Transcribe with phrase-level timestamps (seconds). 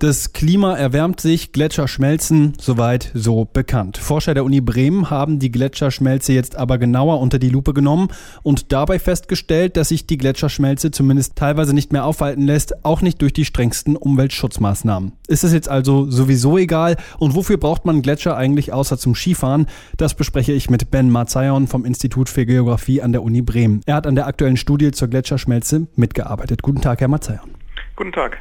[0.00, 3.98] Das Klima erwärmt sich, Gletscher schmelzen, soweit so bekannt.
[3.98, 8.06] Forscher der Uni Bremen haben die Gletscherschmelze jetzt aber genauer unter die Lupe genommen
[8.44, 13.20] und dabei festgestellt, dass sich die Gletscherschmelze zumindest teilweise nicht mehr aufhalten lässt, auch nicht
[13.22, 15.14] durch die strengsten Umweltschutzmaßnahmen.
[15.26, 19.66] Ist es jetzt also sowieso egal und wofür braucht man Gletscher eigentlich außer zum Skifahren?
[19.96, 23.80] Das bespreche ich mit Ben Marzayon vom Institut für Geografie an der Uni Bremen.
[23.84, 26.62] Er hat an der aktuellen Studie zur Gletscherschmelze mitgearbeitet.
[26.62, 27.50] Guten Tag, Herr Marzayon.
[27.96, 28.38] Guten Tag.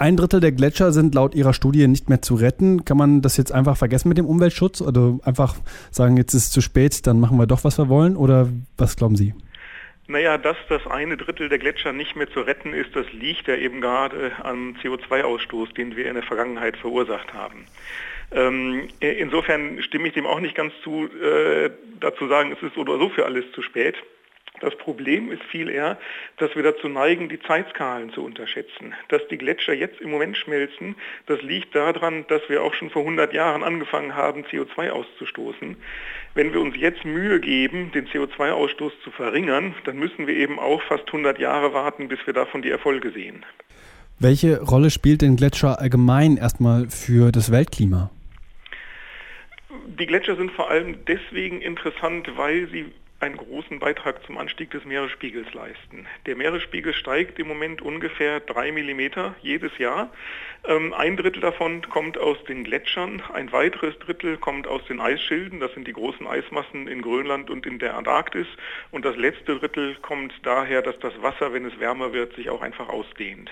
[0.00, 2.86] Ein Drittel der Gletscher sind laut Ihrer Studie nicht mehr zu retten.
[2.86, 5.56] Kann man das jetzt einfach vergessen mit dem Umweltschutz oder einfach
[5.90, 8.16] sagen, jetzt ist es zu spät, dann machen wir doch, was wir wollen?
[8.16, 9.34] Oder was glauben Sie?
[10.08, 13.56] Naja, dass das eine Drittel der Gletscher nicht mehr zu retten ist, das liegt ja
[13.56, 17.66] eben gerade am CO2-Ausstoß, den wir in der Vergangenheit verursacht haben.
[18.32, 21.68] Ähm, insofern stimme ich dem auch nicht ganz zu, äh,
[22.00, 23.96] dazu sagen, es ist oder so für alles zu spät.
[24.60, 25.98] Das Problem ist viel eher,
[26.36, 28.94] dass wir dazu neigen, die Zeitskalen zu unterschätzen.
[29.08, 33.02] Dass die Gletscher jetzt im Moment schmelzen, das liegt daran, dass wir auch schon vor
[33.02, 35.76] 100 Jahren angefangen haben, CO2 auszustoßen.
[36.34, 40.82] Wenn wir uns jetzt Mühe geben, den CO2-Ausstoß zu verringern, dann müssen wir eben auch
[40.82, 43.44] fast 100 Jahre warten, bis wir davon die Erfolge sehen.
[44.18, 48.10] Welche Rolle spielt den Gletscher allgemein erstmal für das Weltklima?
[49.98, 54.84] Die Gletscher sind vor allem deswegen interessant, weil sie einen großen Beitrag zum Anstieg des
[54.84, 56.06] Meeresspiegels leisten.
[56.26, 60.10] Der Meeresspiegel steigt im Moment ungefähr drei Millimeter jedes Jahr.
[60.64, 65.60] Ähm, ein Drittel davon kommt aus den Gletschern, ein weiteres Drittel kommt aus den Eisschilden,
[65.60, 68.46] das sind die großen Eismassen in Grönland und in der Antarktis.
[68.90, 72.62] Und das letzte Drittel kommt daher, dass das Wasser, wenn es wärmer wird, sich auch
[72.62, 73.50] einfach ausdehnt.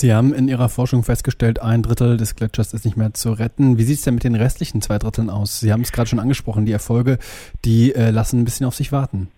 [0.00, 3.76] Sie haben in Ihrer Forschung festgestellt, ein Drittel des Gletschers ist nicht mehr zu retten.
[3.76, 5.60] Wie sieht es denn mit den restlichen zwei Dritteln aus?
[5.60, 7.18] Sie haben es gerade schon angesprochen, die Erfolge,
[7.66, 9.30] die äh, lassen ein bisschen auf sich warten.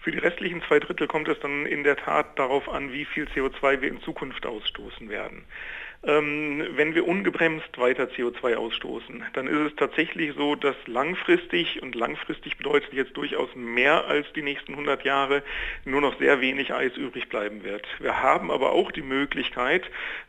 [0.00, 3.24] Für die restlichen zwei Drittel kommt es dann in der Tat darauf an, wie viel
[3.34, 5.44] CO2 wir in Zukunft ausstoßen werden.
[6.06, 11.94] Ähm, wenn wir ungebremst weiter CO2 ausstoßen, dann ist es tatsächlich so, dass langfristig, und
[11.94, 15.42] langfristig bedeutet jetzt durchaus mehr als die nächsten 100 Jahre,
[15.86, 17.86] nur noch sehr wenig Eis übrig bleiben wird.
[18.00, 19.84] Wir haben aber auch die Möglichkeit,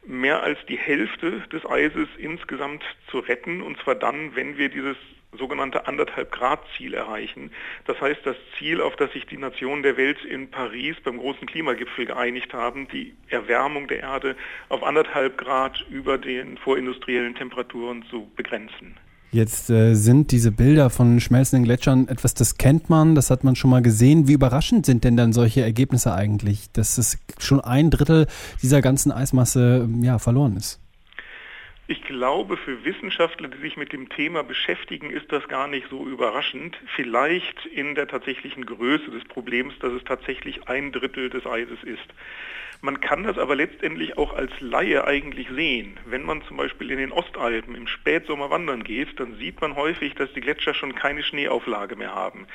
[0.05, 4.97] mehr als die Hälfte des Eises insgesamt zu retten, und zwar dann, wenn wir dieses
[5.37, 7.51] sogenannte anderthalb Grad Ziel erreichen.
[7.85, 11.47] Das heißt, das Ziel, auf das sich die Nationen der Welt in Paris beim großen
[11.47, 14.35] Klimagipfel geeinigt haben, die Erwärmung der Erde
[14.69, 18.97] auf anderthalb Grad über den vorindustriellen Temperaturen zu begrenzen.
[19.35, 23.57] Jetzt äh, sind diese Bilder von schmelzenden Gletschern etwas, das kennt man, das hat man
[23.57, 24.29] schon mal gesehen.
[24.29, 28.27] Wie überraschend sind denn dann solche Ergebnisse eigentlich, dass es schon ein Drittel
[28.61, 30.79] dieser ganzen Eismasse ja, verloren ist?
[31.87, 36.07] Ich glaube, für Wissenschaftler, die sich mit dem Thema beschäftigen, ist das gar nicht so
[36.07, 36.75] überraschend.
[36.95, 42.07] Vielleicht in der tatsächlichen Größe des Problems, dass es tatsächlich ein Drittel des Eises ist.
[42.81, 45.99] Man kann das aber letztendlich auch als Laie eigentlich sehen.
[46.05, 50.13] Wenn man zum Beispiel in den Ostalpen im Spätsommer wandern geht, dann sieht man häufig,
[50.15, 52.47] dass die Gletscher schon keine Schneeauflage mehr haben.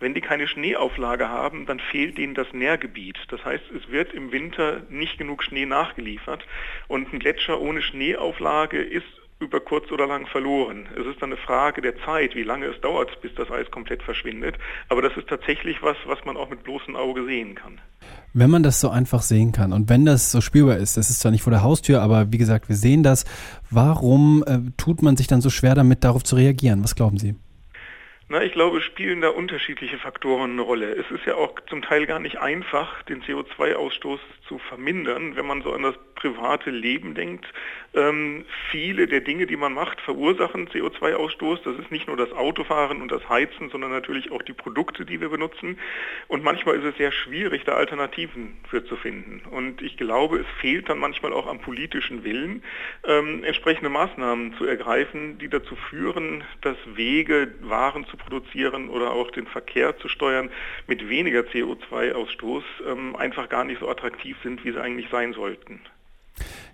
[0.00, 3.18] Wenn die keine Schneeauflage haben, dann fehlt ihnen das Nährgebiet.
[3.28, 6.46] Das heißt, es wird im Winter nicht genug Schnee nachgeliefert
[6.88, 9.06] und ein Gletscher ohne Schneeauflage ist
[9.38, 10.86] über kurz oder lang verloren.
[10.98, 14.02] Es ist dann eine Frage der Zeit, wie lange es dauert, bis das Eis komplett
[14.02, 14.56] verschwindet.
[14.88, 17.78] Aber das ist tatsächlich was, was man auch mit bloßem Auge sehen kann.
[18.32, 21.20] Wenn man das so einfach sehen kann und wenn das so spürbar ist, das ist
[21.20, 23.24] zwar nicht vor der Haustür, aber wie gesagt, wir sehen das,
[23.70, 26.82] warum äh, tut man sich dann so schwer damit, darauf zu reagieren?
[26.82, 27.34] Was glauben Sie?
[28.28, 30.92] Na, ich glaube, spielen da unterschiedliche Faktoren eine Rolle.
[30.96, 35.62] Es ist ja auch zum Teil gar nicht einfach, den CO2-Ausstoß zu vermindern, wenn man
[35.62, 37.46] so an das private Leben denkt.
[37.94, 41.60] Ähm, viele der Dinge, die man macht, verursachen CO2-Ausstoß.
[41.64, 45.20] Das ist nicht nur das Autofahren und das Heizen, sondern natürlich auch die Produkte, die
[45.20, 45.78] wir benutzen.
[46.26, 49.42] Und manchmal ist es sehr schwierig, da Alternativen für zu finden.
[49.50, 52.62] Und ich glaube, es fehlt dann manchmal auch am politischen Willen,
[53.04, 59.30] ähm, entsprechende Maßnahmen zu ergreifen, die dazu führen, dass Wege, Waren zu produzieren oder auch
[59.30, 60.50] den Verkehr zu steuern
[60.86, 65.80] mit weniger CO2-Ausstoß ähm, einfach gar nicht so attraktiv sind, wie sie eigentlich sein sollten.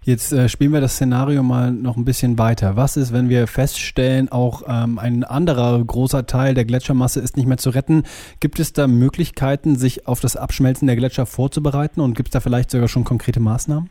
[0.04, 2.76] Jetzt äh, spielen wir das Szenario mal noch ein bisschen weiter.
[2.76, 7.46] Was ist, wenn wir feststellen, auch ähm, ein anderer großer Teil der Gletschermasse ist nicht
[7.46, 8.02] mehr zu retten?
[8.40, 12.40] Gibt es da Möglichkeiten, sich auf das Abschmelzen der Gletscher vorzubereiten und gibt es da
[12.40, 13.90] vielleicht sogar schon konkrete Maßnahmen?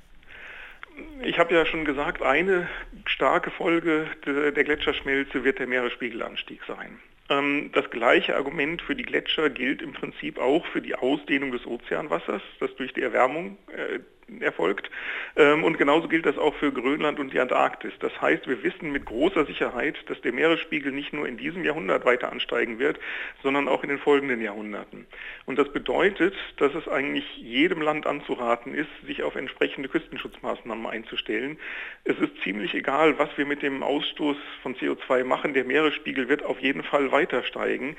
[1.24, 2.68] Ich habe ja schon gesagt, eine
[3.06, 7.00] starke Folge der Gletscherschmelze wird der Meeresspiegelanstieg sein.
[7.32, 11.66] Ähm, das gleiche Argument für die Gletscher gilt im Prinzip auch für die Ausdehnung des
[11.66, 14.00] Ozeanwassers, das durch die Erwärmung äh,
[14.40, 14.90] erfolgt.
[15.36, 17.92] Ähm, und genauso gilt das auch für Grönland und die Antarktis.
[18.00, 22.06] Das heißt, wir wissen mit großer Sicherheit, dass der Meeresspiegel nicht nur in diesem Jahrhundert
[22.06, 23.00] weiter ansteigen wird,
[23.44, 25.06] sondern auch in den folgenden Jahrhunderten.
[25.46, 31.58] Und das bedeutet, dass es eigentlich jedem Land anzuraten ist, sich auf entsprechende Küstenschutzmaßnahmen einzustellen.
[32.04, 35.54] Es ist ziemlich egal, was wir mit dem Ausstoß von CO2 machen.
[35.54, 37.96] Der Meeresspiegel wird auf jeden Fall weiter steigen.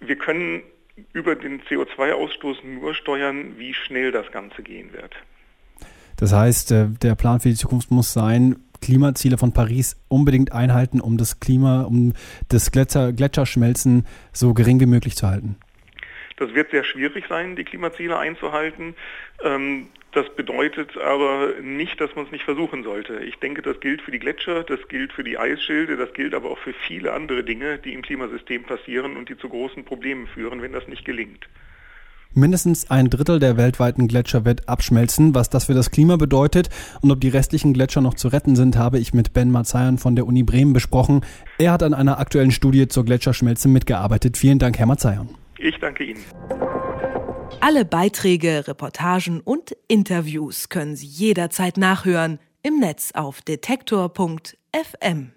[0.00, 0.62] Wir können
[1.12, 5.14] über den CO2-Ausstoß nur steuern, wie schnell das Ganze gehen wird.
[6.16, 11.00] Das heißt, äh, der Plan für die Zukunft muss sein, Klimaziele von Paris unbedingt einhalten,
[11.00, 12.12] um das Klima, um
[12.48, 15.56] das Gletscher, Gletscherschmelzen so gering wie möglich zu halten.
[16.36, 18.94] Das wird sehr schwierig sein, die Klimaziele einzuhalten.
[19.42, 23.18] Ähm, das bedeutet aber nicht, dass man es nicht versuchen sollte.
[23.18, 26.50] Ich denke, das gilt für die Gletscher, das gilt für die Eisschilde, das gilt aber
[26.50, 30.62] auch für viele andere Dinge, die im Klimasystem passieren und die zu großen Problemen führen,
[30.62, 31.46] wenn das nicht gelingt.
[32.38, 35.34] Mindestens ein Drittel der weltweiten Gletscher wird abschmelzen.
[35.34, 36.68] Was das für das Klima bedeutet
[37.00, 40.16] und ob die restlichen Gletscher noch zu retten sind, habe ich mit Ben Mazayan von
[40.16, 41.22] der Uni Bremen besprochen.
[41.56, 44.36] Er hat an einer aktuellen Studie zur Gletscherschmelze mitgearbeitet.
[44.36, 45.30] Vielen Dank, Herr Mazayan.
[45.58, 46.20] Ich danke Ihnen.
[47.60, 55.32] Alle Beiträge, Reportagen und Interviews können Sie jederzeit nachhören im Netz auf detektor.fm.